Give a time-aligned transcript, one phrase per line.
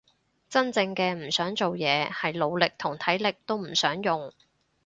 [0.49, 4.33] 真正嘅唔想做嘢係腦力同體力都唔想用